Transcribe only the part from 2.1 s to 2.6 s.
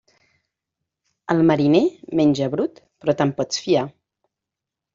menja